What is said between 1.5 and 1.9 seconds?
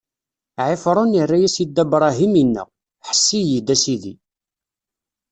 i Dda